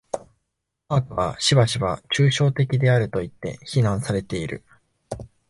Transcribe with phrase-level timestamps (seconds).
[0.89, 4.63] 科学はしばしば抽象的であるといって非難されている。